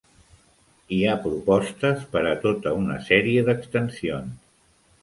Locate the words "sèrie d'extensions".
3.13-4.39